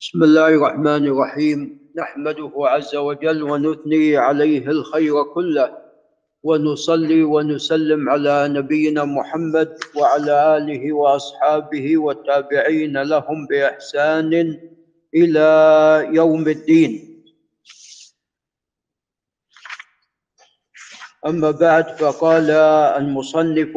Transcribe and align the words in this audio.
بسم 0.00 0.22
الله 0.22 0.48
الرحمن 0.48 1.04
الرحيم. 1.12 1.58
نحمده 1.96 2.52
عز 2.56 2.96
وجل 2.96 3.42
ونثني 3.42 4.16
عليه 4.16 4.64
الخير 4.64 5.12
كله. 5.36 5.76
ونصلي 6.42 7.22
ونسلم 7.22 8.08
على 8.08 8.48
نبينا 8.48 9.04
محمد 9.04 9.76
وعلى 9.96 10.56
آله 10.56 10.92
وأصحابه 10.92 11.98
والتابعين 11.98 13.02
لهم 13.02 13.46
بإحسان 13.46 14.32
إلى 15.14 15.48
يوم 16.16 16.48
الدين. 16.48 16.92
أما 21.26 21.50
بعد 21.50 21.86
فقال 22.00 22.50
المصنف 23.04 23.72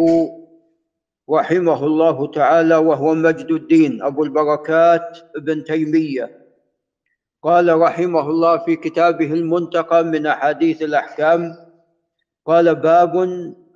رحمه 1.30 1.86
الله 1.86 2.28
تعالى 2.32 2.76
وهو 2.76 3.16
مجد 3.16 3.52
الدين 3.52 4.02
أبو 4.02 4.24
البركات 4.24 5.18
ابن 5.36 5.64
تيمية. 5.64 6.44
قال 7.44 7.80
رحمه 7.80 8.30
الله 8.30 8.58
في 8.58 8.76
كتابه 8.76 9.34
المنتقى 9.34 10.04
من 10.04 10.26
أحاديث 10.26 10.82
الأحكام 10.82 11.56
قال 12.46 12.76
باب 12.76 13.16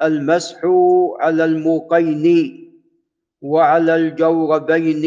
المسح 0.03 0.59
على 1.19 1.45
الموقين 1.45 2.25
وعلى 3.41 3.95
الجوربين 3.95 5.05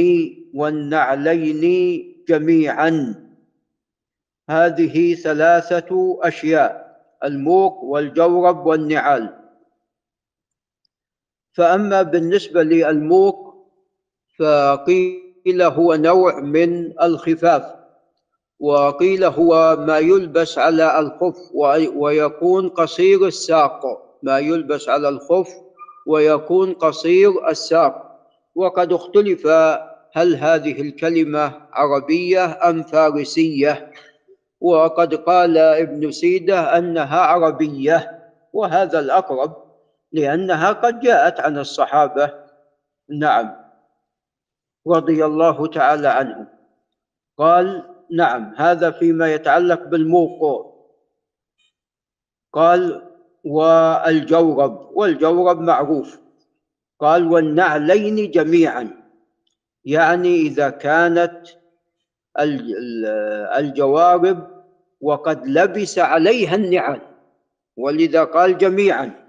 والنعلين 0.55 1.65
جميعا. 2.29 3.15
هذه 4.51 5.15
ثلاثة 5.15 6.19
أشياء 6.23 7.01
الموق 7.25 7.85
والجورب 7.85 8.67
والنعال. 8.67 9.40
فأما 11.61 12.03
بالنسبة 12.03 12.63
للموق 12.63 13.55
فقيل 14.39 15.63
هو 15.63 15.95
نوع 15.95 16.41
من 16.41 16.93
الخفاف 17.03 17.63
وقيل 18.61 19.25
هو 19.25 19.77
ما 19.81 19.99
يلبس 19.99 20.59
على 20.59 20.99
الخف 20.99 21.37
ويكون 21.97 22.69
قصير 22.69 23.27
الساق. 23.27 23.83
ما 24.23 24.39
يلبس 24.39 24.89
على 24.89 25.09
الخف 25.09 25.49
ويكون 26.07 26.73
قصير 26.73 27.49
الساق. 27.49 28.21
وقد 28.55 28.93
اختلف 28.93 29.47
هل 30.13 30.35
هذه 30.37 30.81
الكلمة 30.81 31.53
عربية 31.73 32.69
أم 32.71 32.83
فارسية. 32.83 33.93
وقد 34.61 35.15
قال 35.15 35.59
ابن 35.59 36.11
سيدة 36.11 36.79
أنها 36.79 37.21
عربية 37.21 38.21
وهذا 38.53 38.99
الأقرب. 39.01 39.60
لأنها 40.13 40.73
قد 40.73 41.01
جاءت 41.01 41.41
عن 41.41 41.59
الصحابة. 41.59 42.35
نعم. 43.11 43.57
رضي 44.87 45.25
الله 45.25 45.67
تعالى 45.67 46.09
عنهم. 46.09 46.47
قال 47.39 47.85
نعم 48.11 48.55
هذا 48.57 48.91
فيما 48.91 49.35
يتعلق 49.35 49.85
بالموقع. 49.85 50.71
قال 52.53 53.11
والجورب 53.45 54.91
والجورب 54.93 55.61
معروف. 55.61 56.21
قال 57.01 57.33
والنعلين 57.33 58.31
جميعا. 58.31 58.91
يعني 59.85 60.37
إذا 60.37 60.71
كانت 60.71 61.49
الجوارب 63.59 64.65
وقد 65.01 65.47
لبس 65.47 65.99
عليها 65.99 66.55
النعال 66.55 67.01
ولذا 67.77 68.25
قال 68.25 68.59
جميعا. 68.59 69.20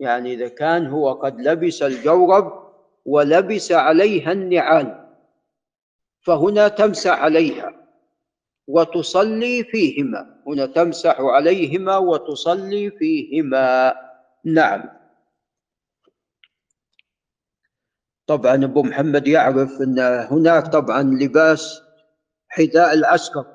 يعني 0.00 0.32
إذا 0.34 0.48
كان 0.48 0.86
هو 0.86 1.12
قد 1.12 1.40
لبس 1.40 1.82
الجورب 1.82 2.72
ولبس 3.04 3.72
عليها 3.72 4.32
النعال 4.32 5.08
فهنا 6.20 6.68
تمسح 6.68 7.18
عليها 7.22 7.72
وتصلي 8.66 9.64
فيهما 9.64 10.42
هنا 10.46 10.66
تمسح 10.66 11.20
عليهما 11.20 11.96
وتصلي 11.96 12.90
فيهما. 12.90 13.94
نعم. 14.44 14.82
طبعا 18.26 18.64
أبو 18.64 18.82
محمد 18.82 19.28
يعرف 19.28 19.80
أن 19.80 19.98
هناك 20.30 20.66
طبعا 20.66 21.02
لباس 21.02 21.82
حذاء 22.48 22.92
العسكر 22.92 23.46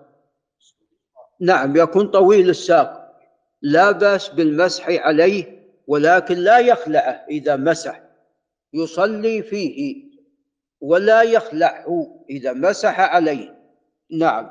نعم 1.42 1.76
يكون 1.76 2.08
طويل 2.08 2.50
الساق 2.50 3.16
لا 3.62 3.92
بأس 3.92 4.30
بالمسح 4.30 4.90
عليه 4.90 5.57
ولكن 5.88 6.36
لا 6.36 6.60
يخلعه 6.60 7.26
إذا 7.30 7.56
مسح. 7.56 8.02
يصلي 8.74 9.42
فيه 9.42 10.08
ولا 10.82 11.22
يخلعه 11.22 12.08
إذا 12.30 12.54
مسح 12.54 13.00
عليه. 13.00 13.58
نعم. 14.12 14.50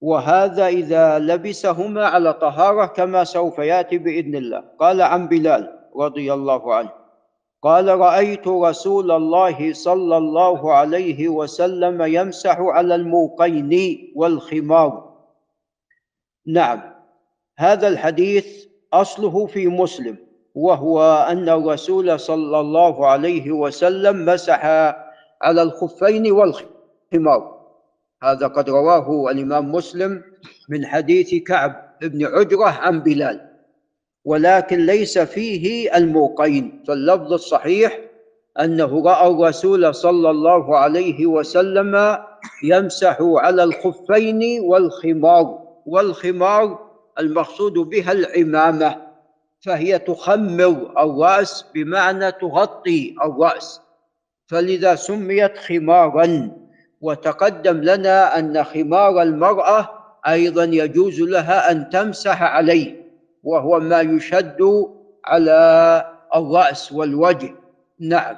وهذا 0.00 0.66
إذا 0.66 1.18
لبسهما 1.18 2.06
على 2.06 2.32
طهارة 2.32 2.86
كما 2.86 3.24
سوف 3.24 3.58
يأتي 3.58 3.98
بإذن 3.98 4.34
الله. 4.34 4.64
قال 4.78 5.02
عن 5.02 5.28
بلال 5.28 5.78
رضي 5.96 6.32
الله 6.32 6.74
عنه 6.74 6.90
قال 7.62 7.88
رأيت 7.88 8.48
رسول 8.48 9.10
الله 9.10 9.72
صلى 9.72 10.16
الله 10.16 10.72
عليه 10.74 11.28
وسلم 11.28 12.02
يمسح 12.02 12.60
على 12.60 12.94
الموقين 12.94 13.72
والخمار. 14.16 15.12
نعم. 16.46 16.94
هذا 17.58 17.88
الحديث 17.88 18.71
أصله 18.92 19.46
في 19.46 19.66
مسلم 19.66 20.16
وهو 20.54 21.26
أن 21.30 21.48
الرسول 21.48 22.20
صلى 22.20 22.60
الله 22.60 23.06
عليه 23.06 23.52
وسلم 23.52 24.24
مسح 24.24 24.64
على 25.42 25.62
الخفين 25.62 26.32
والخمار. 26.32 27.62
هذا 28.22 28.46
قد 28.46 28.70
رواه 28.70 29.30
الإمام 29.30 29.72
مسلم 29.72 30.22
من 30.68 30.86
حديث 30.86 31.34
كعب 31.34 31.92
بن 32.02 32.26
عجرة 32.26 32.68
عن 32.68 33.00
بلال. 33.00 33.48
ولكن 34.24 34.86
ليس 34.86 35.18
فيه 35.18 35.96
الموقين 35.96 36.84
فاللفظ 36.88 37.32
الصحيح 37.32 37.98
أنه 38.60 39.04
رأى 39.04 39.30
الرسول 39.30 39.94
صلى 39.94 40.30
الله 40.30 40.76
عليه 40.78 41.26
وسلم 41.26 42.18
يمسح 42.64 43.16
على 43.20 43.64
الخفين 43.64 44.60
والخمار 44.60 45.58
والخمار 45.86 46.91
المقصود 47.18 47.72
بها 47.72 48.12
العمامة 48.12 48.96
فهي 49.60 49.98
تخمر 49.98 50.92
الرأس 50.98 51.64
بمعنى 51.74 52.32
تغطي 52.32 53.16
الرأس 53.24 53.80
فلذا 54.46 54.94
سميت 54.94 55.58
خمارا 55.58 56.50
وتقدم 57.00 57.76
لنا 57.76 58.38
أن 58.38 58.64
خمار 58.64 59.22
المرأة 59.22 59.88
أيضا 60.28 60.64
يجوز 60.64 61.20
لها 61.20 61.70
أن 61.70 61.90
تمسح 61.90 62.42
عليه 62.42 63.02
وهو 63.42 63.80
ما 63.80 64.00
يشد 64.00 64.86
على 65.24 66.12
الرأس 66.36 66.92
والوجه. 66.92 67.54
نعم. 68.00 68.36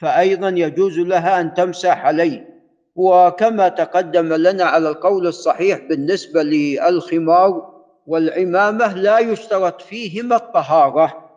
فأيضا 0.00 0.48
يجوز 0.48 0.98
لها 0.98 1.40
أن 1.40 1.54
تمسح 1.54 2.04
عليه. 2.06 2.48
وكما 2.96 3.68
تقدم 3.68 4.32
لنا 4.32 4.64
على 4.64 4.88
القول 4.88 5.26
الصحيح 5.26 5.78
بالنسبة 5.88 6.42
للخمار 6.42 7.71
والعمامة 8.06 8.94
لا 8.94 9.18
يشترط 9.18 9.80
فيهما 9.82 10.36
الطهارة 10.36 11.30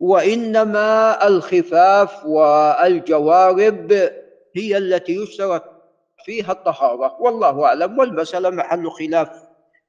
وإنما 0.00 1.26
الخفاف 1.26 2.26
والجوارب 2.26 3.92
هي 4.56 4.76
التي 4.76 5.16
يشترط 5.22 5.64
فيها 6.24 6.52
الطهارة. 6.52 7.16
والله 7.20 7.64
أعلم 7.64 7.98
والمسألة 7.98 8.50
محل 8.50 8.90
خلاف 8.90 9.28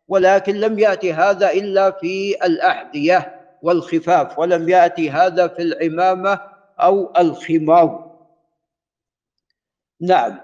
ولكن 0.07 0.55
لم 0.55 0.79
يأتي 0.79 1.13
هذا 1.13 1.51
إلا 1.51 1.91
في 1.91 2.45
الأحذية 2.45 3.41
والخفاف 3.61 4.39
ولم 4.39 4.69
يأتي 4.69 5.09
هذا 5.11 5.47
في 5.47 5.61
العمامة 5.61 6.39
أو 6.79 7.13
الخمار. 7.17 8.07
نعم 10.01 10.39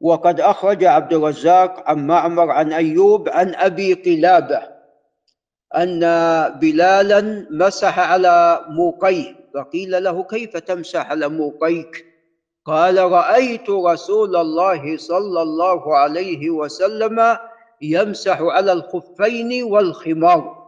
وقد 0.00 0.40
أخرج 0.40 0.84
عبد 0.84 1.12
الرزاق 1.12 1.90
عن 1.90 2.06
معمر 2.06 2.50
عن 2.50 2.72
أيوب 2.72 3.28
عن 3.28 3.54
أبي 3.54 3.94
قلابة 3.94 4.75
أن 5.74 6.00
بلالا 6.60 7.46
مسح 7.50 7.98
على 7.98 8.64
موقيه 8.68 9.36
فقيل 9.54 10.04
له 10.04 10.22
كيف 10.22 10.56
تمسح 10.56 11.10
على 11.10 11.28
موقيك 11.28 12.06
قال 12.64 12.98
رأيت 12.98 13.70
رسول 13.70 14.36
الله 14.36 14.96
صلى 14.96 15.42
الله 15.42 15.96
عليه 15.96 16.50
وسلم 16.50 17.36
يمسح 17.82 18.38
على 18.40 18.72
الخفين 18.72 19.62
والخمار 19.62 20.66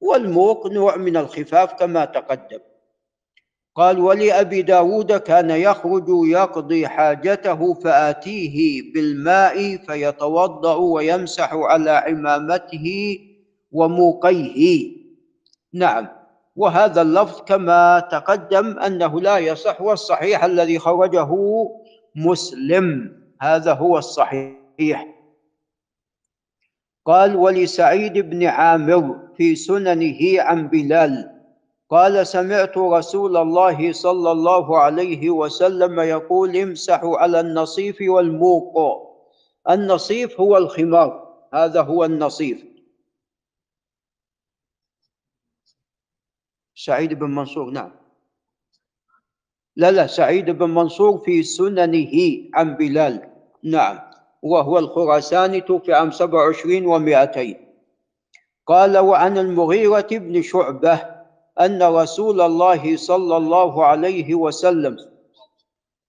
والموق 0.00 0.66
نوع 0.66 0.96
من 0.96 1.16
الخفاف 1.16 1.72
كما 1.72 2.04
تقدم. 2.04 2.58
قال 3.76 3.98
ولأبي 3.98 4.62
داود 4.62 5.12
كان 5.12 5.50
يخرج 5.50 6.04
يقضي 6.08 6.88
حاجته 6.88 7.74
فآتيه 7.74 8.82
بالماء 8.92 9.76
فيتوضأ 9.76 10.74
ويمسح 10.74 11.54
على 11.54 11.90
عمامته 11.90 13.18
وموقيه. 13.74 14.96
نعم. 15.72 16.08
وهذا 16.56 17.02
اللفظ 17.02 17.40
كما 17.40 18.00
تقدم 18.00 18.78
أنه 18.78 19.20
لا 19.20 19.38
يصح 19.38 19.80
والصحيح 19.80 20.44
الذي 20.44 20.78
خرجه 20.78 21.30
مسلم. 22.16 23.12
هذا 23.40 23.72
هو 23.72 23.98
الصحيح. 23.98 25.08
قال 27.06 27.36
ولسعيد 27.36 28.18
بن 28.18 28.44
عامر 28.46 29.18
في 29.36 29.56
سننه 29.56 30.42
عن 30.42 30.68
بلال. 30.68 31.30
قال 31.90 32.26
سمعت 32.26 32.78
رسول 32.78 33.36
الله 33.36 33.92
صلى 33.92 34.32
الله 34.32 34.78
عليه 34.78 35.30
وسلم 35.30 36.00
يقول 36.00 36.56
امسحوا 36.56 37.18
على 37.18 37.40
النصيف 37.40 37.96
والموق. 38.00 38.74
النصيف 39.70 40.40
هو 40.40 40.56
الخمار. 40.56 41.24
هذا 41.54 41.82
هو 41.82 42.04
النصيف. 42.04 42.73
سعيد 46.74 47.14
بن 47.14 47.30
منصور 47.30 47.70
نعم. 47.70 47.90
لا 49.76 49.90
لا 49.90 50.06
سعيد 50.06 50.50
بن 50.50 50.70
منصور 50.70 51.18
في 51.18 51.42
سننه 51.42 52.12
عن 52.54 52.76
بلال 52.76 53.30
نعم. 53.62 53.98
وهو 54.42 54.78
الخراساني 54.78 55.60
توفي 55.60 55.92
عام 55.92 56.10
27 56.10 56.84
و200 56.86 57.56
قال 58.66 58.98
وعن 58.98 59.38
المغيرة 59.38 60.08
بن 60.10 60.42
شعبة 60.42 61.14
أن 61.60 61.82
رسول 61.82 62.40
الله 62.40 62.96
صلى 62.96 63.36
الله 63.36 63.84
عليه 63.84 64.34
وسلم 64.34 64.96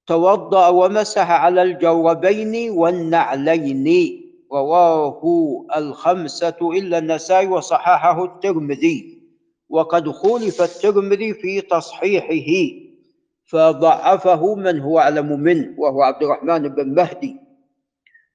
توضأ 0.08 0.68
ومسح 0.68 1.32
على 1.32 1.62
الجوربين 1.62 2.70
والنعلين. 2.72 4.22
رواه 4.54 5.22
الخمسة 5.78 6.58
إلا 6.62 6.98
النسائي 6.98 7.48
وصححه 7.48 8.26
الترمذي. 8.26 9.15
وقد 9.76 10.10
خولف 10.10 10.62
الترمذي 10.62 11.34
في 11.34 11.62
تصحيحه 11.62 12.76
فضعفه 13.46 14.56
من 14.56 14.80
هو 14.80 15.00
أعلم 15.00 15.40
منه 15.40 15.76
وهو 15.78 16.02
عبد 16.02 16.24
الرحمن 16.24 16.68
بن 16.68 16.94
مهدي 16.96 17.36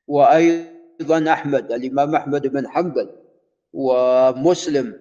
وأيضا 0.06 1.32
أحمد 1.32 1.72
الإمام 1.72 2.14
أحمد 2.14 2.46
بن 2.46 2.68
حنبل 2.68 3.10
ومسلم 3.72 4.94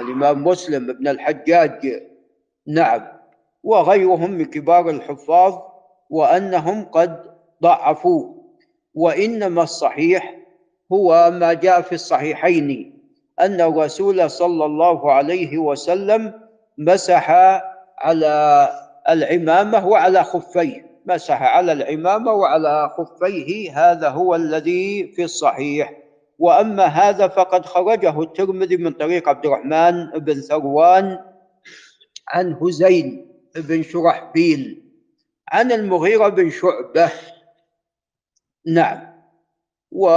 الإمام 0.00 0.44
مسلم 0.44 0.86
بن 0.86 1.08
الحجاج 1.08 2.02
نعم 2.66 3.02
وغيرهم 3.62 4.30
من 4.30 4.44
كبار 4.44 4.90
الحفاظ 4.90 5.58
وأنهم 6.10 6.84
قد 6.84 7.24
ضعفوه 7.62 8.44
وإنما 8.94 9.62
الصحيح 9.62 10.38
هو 10.92 11.30
ما 11.30 11.52
جاء 11.52 11.80
في 11.82 11.94
الصحيحين. 11.94 12.91
أن 13.40 13.60
الرسول 13.60 14.30
صلى 14.30 14.64
الله 14.64 15.12
عليه 15.12 15.58
وسلم 15.58 16.32
مسح 16.78 17.30
على 17.98 18.68
العمامة 19.08 19.86
وعلى 19.86 20.24
خفيه. 20.24 20.92
مسح 21.06 21.42
على 21.42 21.72
العمامة 21.72 22.32
وعلى 22.32 22.88
خفيه. 22.98 23.78
هذا 23.90 24.08
هو 24.08 24.34
الذي 24.34 25.12
في 25.16 25.24
الصحيح. 25.24 25.92
وأما 26.38 26.84
هذا 26.84 27.28
فقد 27.28 27.66
خرجه 27.66 28.22
الترمذي 28.22 28.76
من 28.76 28.92
طريق 28.92 29.28
عبد 29.28 29.46
الرحمن 29.46 30.10
بن 30.10 30.40
ثروان 30.40 31.18
عن 32.28 32.52
هزيل 32.62 33.26
بن 33.56 33.82
شرحبيل 33.82 34.82
عن 35.48 35.72
المغيرة 35.72 36.28
بن 36.28 36.50
شعبة. 36.50 37.10
نعم. 38.66 39.12
و 39.92 40.08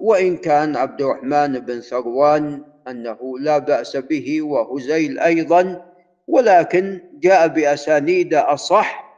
وإن 0.00 0.36
كان 0.36 0.76
عبد 0.76 1.02
الرحمن 1.02 1.58
بن 1.58 1.80
ثروان 1.80 2.64
أنه 2.88 3.38
لا 3.38 3.58
بأس 3.58 3.96
به 3.96 4.42
وهزيل 4.42 5.18
أيضا 5.18 5.86
ولكن 6.28 7.00
جاء 7.14 7.48
بأسانيد 7.48 8.34
أصح 8.34 9.10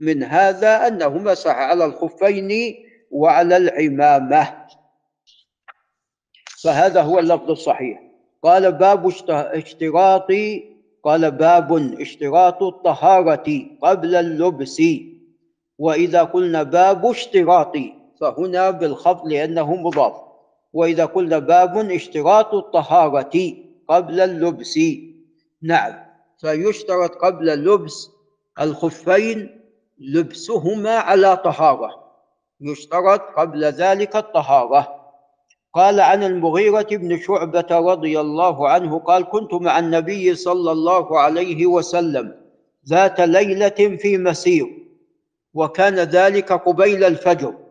من 0.00 0.22
هذا 0.22 0.86
أنه 0.86 1.08
مسح 1.08 1.56
على 1.56 1.84
الخفين 1.84 2.74
وعلى 3.10 3.56
العمامة. 3.56 4.66
فهذا 6.64 7.02
هو 7.02 7.18
اللفظ 7.18 7.50
الصحيح. 7.50 8.02
قال 8.42 8.72
باب 8.72 9.06
اشتراط 9.36 10.28
قال 11.04 11.30
باب 11.30 12.00
اشتراط 12.00 12.62
الطهارة 12.62 13.66
قبل 13.82 14.14
اللبس. 14.14 14.82
وإذا 15.78 16.22
قلنا 16.22 16.62
باب 16.62 17.06
اشتراط 17.06 17.72
فهنا 18.22 18.70
بالخفض 18.70 19.28
لأنه 19.28 19.74
مضاف. 19.76 20.12
وإذا 20.72 21.04
قلنا 21.04 21.38
باب 21.38 21.76
اشتراط 21.76 22.54
الطهارة 22.54 23.54
قبل 23.88 24.20
اللبس. 24.20 24.78
نعم 25.62 25.94
فيشترط 26.38 27.14
قبل 27.14 27.46
لبس 27.46 28.10
الخفين 28.60 29.60
لبسهما 29.98 30.90
على 30.90 31.36
طهارة. 31.36 31.90
يشترط 32.60 33.20
قبل 33.36 33.64
ذلك 33.64 34.16
الطهارة. 34.16 35.02
قال 35.74 36.00
عن 36.00 36.24
المغيرة 36.24 36.88
بن 36.90 37.18
شعبة 37.18 37.66
رضي 37.70 38.20
الله 38.20 38.68
عنه 38.68 38.98
قال 38.98 39.24
كنت 39.24 39.54
مع 39.54 39.78
النبي 39.78 40.34
صلى 40.34 40.72
الله 40.72 41.18
عليه 41.18 41.66
وسلم 41.66 42.34
ذات 42.88 43.20
ليلة 43.20 43.96
في 43.98 44.18
مسير 44.18 44.66
وكان 45.54 45.94
ذلك 45.94 46.52
قبيل 46.52 47.04
الفجر. 47.04 47.61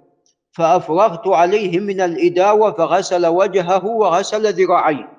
فأفرغت 0.52 1.28
عليه 1.28 1.80
من 1.80 2.02
الإداوة 2.02 2.72
فغسل 2.72 3.28
وجهه 3.28 3.86
وغسل 3.86 4.54
ذراعيه 4.54 5.12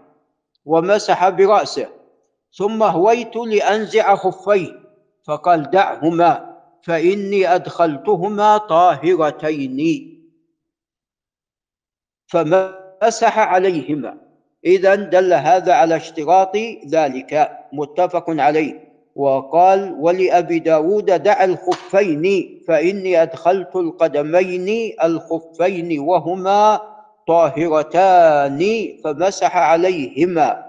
ومسح 0.65 1.29
برأسه 1.29 1.89
ثم 2.53 2.83
هويت 2.83 3.37
لأنزع 3.37 4.15
خفيه 4.15 4.83
فقال 5.25 5.71
دعهما 5.71 6.53
فإني 6.83 7.55
أدخلتهما 7.55 8.59
طاهرتين. 8.59 10.09
فمسح 12.27 13.39
عليهما. 13.39 14.19
إذا 14.65 14.95
دل 14.95 15.33
هذا 15.33 15.73
على 15.73 15.97
اشتراط 15.97 16.57
ذلك. 16.87 17.59
متفق 17.73 18.25
عليه. 18.29 18.92
وقال 19.17 19.97
ولأبي 20.01 20.59
داود 20.59 21.05
دع 21.05 21.45
الخفين 21.45 22.25
فإني 22.69 23.23
أدخلت 23.23 23.77
القدمين 23.77 24.97
الخفين 25.05 26.01
وهما 26.01 26.81
طاهرتان. 27.29 28.61
فمسح 29.05 29.57
عليهما. 29.57 30.67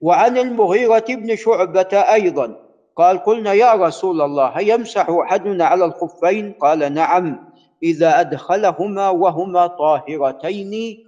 وعن 0.00 0.38
المغيرة 0.38 1.04
بن 1.08 1.36
شعبة 1.36 1.92
أيضا 1.92 2.56
قال 2.96 3.18
قلنا 3.18 3.52
يا 3.52 3.72
رسول 3.72 4.20
الله 4.20 4.60
يمسح 4.60 5.10
أحدنا 5.10 5.64
على 5.64 5.84
الخفين؟ 5.84 6.52
قال 6.52 6.92
نعم 6.94 7.48
إذا 7.82 8.20
أدخلهما 8.20 9.08
وهما 9.10 9.66
طاهرتين. 9.66 11.04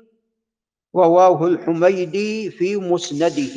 رواه 0.97 1.47
الحميدي 1.47 2.51
في 2.51 2.77
مسنده. 2.77 3.57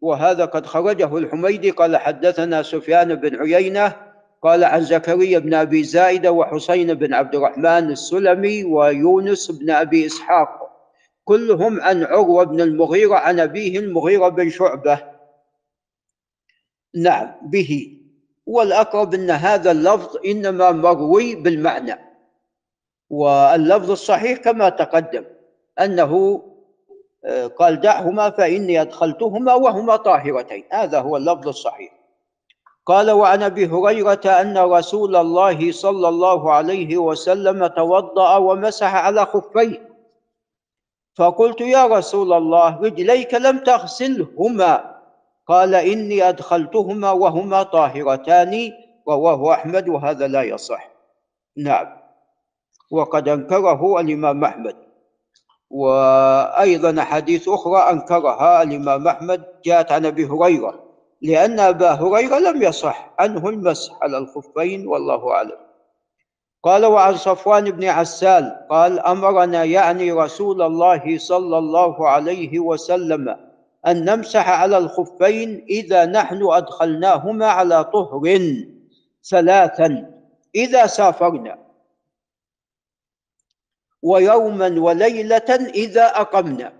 وهذا 0.00 0.44
قد 0.44 0.66
خرجه 0.66 1.16
الحميدي. 1.18 1.70
قال 1.70 1.96
حدثنا 1.96 2.62
سفيان 2.62 3.14
بن 3.14 3.36
عيينة 3.36 3.96
قال 4.42 4.64
عن 4.64 4.82
زكريا 4.82 5.38
بن 5.38 5.54
أبي 5.54 5.82
زائدة 5.82 6.32
وحسين 6.32 6.94
بن 6.94 7.14
عبد 7.14 7.34
الرحمن 7.34 7.90
السلمي 7.90 8.64
ويونس 8.64 9.50
بن 9.50 9.70
أبي 9.70 10.06
إسحاق. 10.06 10.68
كلهم 11.24 11.80
عن 11.80 12.04
عروة 12.04 12.44
بن 12.44 12.60
المغيرة 12.60 13.14
عن 13.14 13.40
أبيه 13.40 13.78
المغيرة 13.78 14.28
بن 14.28 14.50
شعبة. 14.50 15.04
نعم 16.94 17.34
به. 17.42 17.98
والأقرب 18.46 19.14
أن 19.14 19.30
هذا 19.30 19.70
اللفظ 19.70 20.16
إنما 20.26 20.70
مروي 20.70 21.34
بالمعنى. 21.34 21.98
واللفظ 23.10 23.90
الصحيح 23.90 24.38
كما 24.38 24.68
تقدم 24.68 25.24
أنه 25.80 26.42
قال 27.58 27.80
دعهما 27.80 28.30
فإني 28.30 28.80
أدخلتهما 28.80 29.54
وهما 29.54 29.96
طاهرتين. 29.96 30.64
هذا 30.72 31.00
هو 31.00 31.16
اللفظ 31.16 31.48
الصحيح. 31.48 31.92
قال 32.86 33.10
وعن 33.10 33.42
ابي 33.42 33.66
هريره 33.66 34.26
أن 34.26 34.58
رسول 34.58 35.16
الله 35.16 35.72
صلى 35.72 36.08
الله 36.08 36.52
عليه 36.52 36.98
وسلم 36.98 37.66
توضأ 37.66 38.36
ومسح 38.36 38.94
على 38.94 39.26
خفيه. 39.26 39.88
فقلت 41.16 41.60
يا 41.60 41.86
رسول 41.86 42.32
الله 42.32 42.78
رجليك 42.80 43.34
لم 43.34 43.58
تغسلهما. 43.58 44.98
قال 45.46 45.74
إني 45.74 46.28
أدخلتهما 46.28 47.10
وهما 47.10 47.62
طاهرتان 47.62 48.72
رواه 49.08 49.54
أحمد 49.54 49.88
وهذا 49.88 50.26
لا 50.28 50.42
يصح. 50.42 50.90
نعم. 51.56 51.98
وقد 52.90 53.28
أنكره 53.28 54.00
الإمام 54.00 54.44
أحمد. 54.44 54.87
وأيضا 55.70 57.02
أحاديث 57.02 57.48
أخرى 57.48 57.78
أنكرها 57.90 58.62
الإمام 58.62 59.08
أحمد 59.08 59.44
جاءت 59.64 59.92
عن 59.92 60.06
أبي 60.06 60.26
هريرة 60.26 60.84
لأن 61.22 61.60
أبا 61.60 61.90
هريرة 61.90 62.38
لم 62.38 62.62
يصح 62.62 63.14
عنه 63.18 63.48
المسح 63.48 63.98
على 64.02 64.18
الخفين 64.18 64.86
والله 64.86 65.30
أعلم. 65.30 65.56
قال 66.62 66.86
وعن 66.86 67.16
صفوان 67.16 67.70
بن 67.70 67.84
عسال 67.84 68.66
قال 68.70 69.00
أمرنا 69.00 69.64
يعني 69.64 70.12
رسول 70.12 70.62
الله 70.62 71.18
صلى 71.18 71.58
الله 71.58 72.08
عليه 72.08 72.58
وسلم 72.58 73.36
أن 73.86 74.04
نمسح 74.04 74.48
على 74.48 74.78
الخفين 74.78 75.66
إذا 75.70 76.04
نحن 76.04 76.42
أدخلناهما 76.50 77.46
على 77.46 77.84
طهر 77.84 78.38
ثلاثا. 79.30 80.10
إذا 80.54 80.86
سافرنا 80.86 81.58
ويوما 84.02 84.80
وليلة 84.80 85.50
إذا 85.74 86.06
أقمنا. 86.06 86.72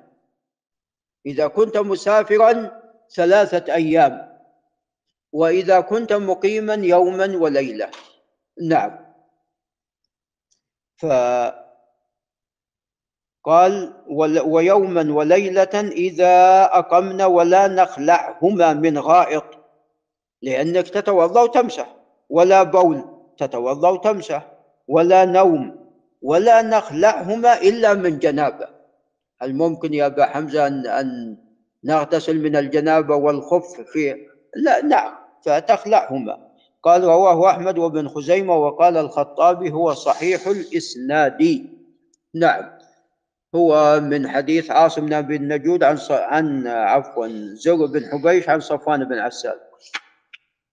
إذا 1.27 1.47
كنت 1.47 1.77
مسافرا 1.77 2.81
ثلاثة 3.15 3.75
أيام. 3.75 4.39
وإذا 5.33 5.81
كنت 5.81 6.13
مقيما 6.13 6.75
يوما 6.75 7.37
وليلة. 7.37 7.91
نعم. 8.63 9.15
فقال 10.99 11.65
ويوما 14.45 15.13
وليلة 15.13 15.75
إذا 15.75 16.65
أقمنا 16.65 17.27
ولا 17.27 17.69
نخلعهما 17.69 18.73
من 18.73 18.99
غائط. 18.99 19.45
لأنك 20.43 20.89
تتوضأ 20.89 21.43
وتمسح. 21.43 21.97
ولا 22.29 22.63
بول 22.63 23.05
تتوضأ 23.39 23.89
وتمسح. 23.89 24.53
ولا 24.89 25.25
نوم 25.25 25.88
ولا 26.23 26.63
نخلعهما 26.63 27.63
إلا 27.63 27.95
من 27.95 28.19
جنابة. 28.19 28.69
هل 29.41 29.55
ممكن 29.55 29.95
يا 29.95 30.07
أبا 30.07 30.27
حمزة 30.27 30.67
أن, 30.67 30.87
أن 30.87 31.37
نغتسل 31.85 32.39
من 32.41 32.57
الجنابة 32.57 33.15
والخف 33.15 33.81
في 33.81 34.17
لا 34.57 34.85
نعم 34.85 35.15
فتخلعهما. 35.45 36.49
قال 36.83 37.05
رواه 37.05 37.51
أحمد 37.51 37.79
وابن 37.79 38.09
خزيمة 38.09 38.57
وقال 38.57 38.97
الخطابي 38.97 39.71
هو 39.71 39.95
صحيح 39.95 40.47
الإسناد. 40.47 41.67
نعم 42.35 42.79
هو 43.55 44.01
من 44.01 44.29
حديث 44.29 44.71
عاصم 44.71 45.07
بن 45.07 45.35
النجود 45.35 45.83
عن. 45.83 45.99
عن 46.11 46.67
عفوا 46.67 47.27
زر 47.55 47.87
بن 47.87 48.07
حبيش 48.07 48.49
عن 48.49 48.61
صفوان 48.61 49.05
بن 49.05 49.19
عسال 49.19 49.61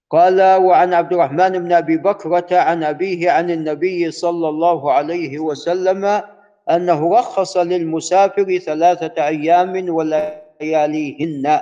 قال 0.09 0.41
وعن 0.41 0.93
عبد 0.93 1.13
الرحمن 1.13 1.49
بن 1.49 1.71
أبي 1.73 1.97
بكرة 1.97 2.57
عن 2.57 2.83
أبيه 2.83 3.31
عن 3.31 3.51
النبي 3.51 4.11
صلى 4.11 4.49
الله 4.49 4.91
عليه 4.91 5.39
وسلم 5.39 6.21
أنه 6.69 7.13
رخص 7.15 7.57
للمسافر 7.57 8.57
ثلاثة 8.57 9.27
أيام 9.27 9.89
ولياليهن 9.89 11.61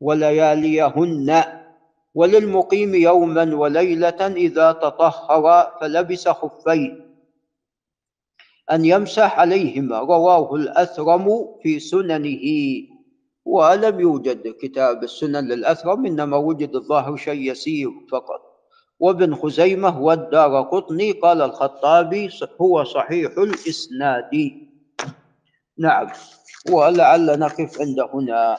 ولياليهن 0.00 1.42
وللمقيم 2.14 2.94
يوما 2.94 3.54
وليلة 3.56 4.26
إذا 4.26 4.72
تطهر 4.72 5.72
فلبس 5.80 6.28
خفين 6.28 7.08
أن 8.70 8.84
يمسح 8.84 9.38
عليهما 9.40 9.98
رواه 9.98 10.54
الأثرم 10.54 11.54
في 11.62 11.80
سننه. 11.80 12.44
ولم 13.48 14.00
يوجد 14.00 14.54
كتاب 14.60 15.04
السنن 15.04 15.48
للأثرم 15.48 16.06
إنما 16.06 16.36
وجد 16.36 16.74
الظاهر 16.74 17.16
شيء 17.16 17.50
يسير 17.50 17.90
فقط. 18.12 18.40
وابن 19.00 19.34
خزيمة 19.34 20.02
والدار 20.02 20.62
قطني 20.62 21.12
قال 21.12 21.42
الخطابي 21.42 22.30
هو 22.60 22.84
صحيح 22.84 23.32
الإسناد. 23.38 24.30
نعم 25.78 26.08
ولعل 26.70 27.38
نقف 27.38 27.80
عند 27.80 28.00
هنا. 28.14 28.56